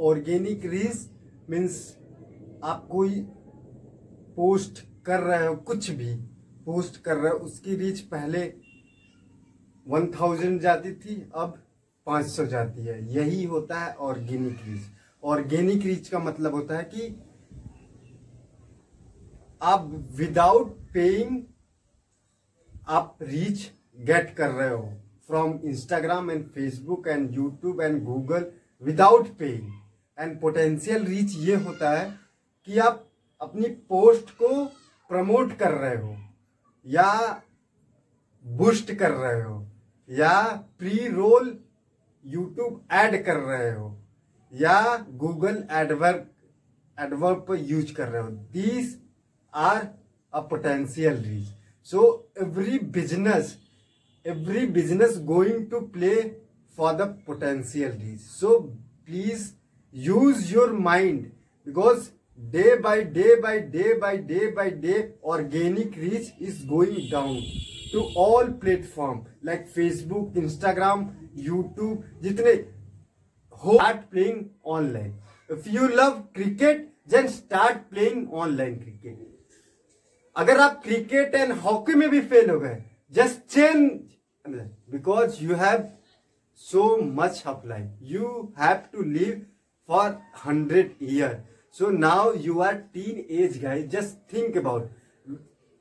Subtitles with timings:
[0.00, 1.08] Organic reach
[1.50, 1.76] means
[2.64, 3.20] आप कोई
[4.36, 6.14] post कर रहे हो, कुछ भी
[6.66, 8.42] पोस्ट कर रहे हो, उसकी रीच पहले
[9.86, 11.62] वन थाउज़ेंड जाती थी, अब
[12.06, 14.82] पाँच सौ जाती है। यही होता है ऑर्गेनिक रीच
[15.22, 17.08] ऑर्गेनिक रीच का मतलब होता है कि
[19.62, 21.42] आप विदाउट पेइंग
[22.88, 24.92] आप रीच गेट कर रहे हो।
[25.28, 28.46] From Instagram and Facebook and YouTube and Google
[28.82, 29.72] without paying
[30.18, 32.08] and potential reach ये होता है
[32.66, 33.04] कि आप
[33.40, 34.64] अपनी पोस्ट को
[35.10, 36.16] प्रमोट कर रहे हो,
[36.86, 37.42] या
[38.44, 39.66] बूस्ट कर रहे हो,
[40.08, 40.40] या
[40.78, 41.58] प्री रोल
[42.24, 43.94] यूट्यूब ऐड कर रहे हो,
[44.52, 46.26] या गूगल एडवर्क
[46.98, 48.98] एडवर्क पर यूज़ कर रहे हो these
[49.54, 49.88] are
[50.32, 51.48] a potential reach
[51.86, 52.04] so
[52.42, 53.56] every business
[54.24, 56.32] every business going to play
[56.78, 58.20] for the potential reach.
[58.20, 59.54] So, please
[59.93, 61.31] use your mind
[61.65, 62.11] because
[62.51, 67.41] day by day by day by day by day organic reach is going down
[67.91, 71.05] to all platform like facebook instagram
[71.49, 72.55] youtube jitne
[73.51, 75.13] ho start playing online
[75.49, 79.21] if you love cricket then start playing online cricket
[80.35, 82.77] अगर आप cricket and hockey में भी fail हो गए
[83.15, 84.53] just change
[84.91, 85.83] because you have
[86.55, 87.89] so much of life.
[87.99, 89.45] You have to live
[89.88, 91.44] for 100 year.
[91.70, 93.90] So now you are teenage, guys.
[93.90, 94.90] Just think about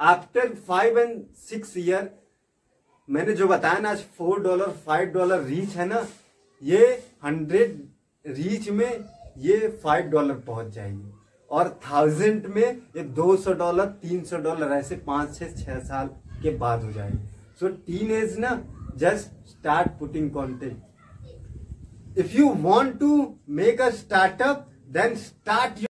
[0.00, 2.02] after five and six year,
[3.08, 6.06] मैंने जो बताया ना, आज four dollar five dollar reach है ना,
[6.62, 6.86] ये
[7.24, 7.82] hundred
[8.24, 9.04] reach में
[9.38, 11.12] ये फाइव डॉलर पहुँच जाएगी
[11.50, 12.62] और थाउज़ेंड में
[12.96, 16.06] ये दो सौ डॉलर तीन सौ डॉलर ऐसे पाँच छह छह साल
[16.42, 17.18] के बाद हो जाएगी
[17.60, 18.60] सो टीन एज ना
[18.98, 20.93] just start putting content
[22.14, 25.82] if you want to make a startup then start your